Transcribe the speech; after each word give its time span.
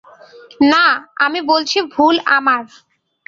না, 0.71 0.85
আমি 1.17 1.39
বলছি 1.51 1.77
ভুল 1.93 2.15
আমার। 2.37 2.63